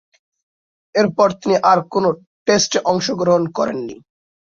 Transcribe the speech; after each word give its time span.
এরপর 0.95 1.27
তিনি 1.39 1.55
আর 1.71 1.79
কোন 1.91 2.05
টেস্টে 2.47 2.79
অংশগ্রহণ 2.91 3.43
করেননি। 3.57 3.95